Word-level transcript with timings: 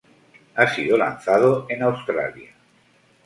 Ha 0.55 0.67
sido 0.67 0.97
lanzado 0.97 1.67
en 1.69 1.83
Australia. 1.83 2.55